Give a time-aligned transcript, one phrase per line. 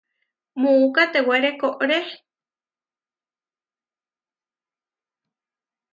[0.61, 1.97] Muú katewére koʼré.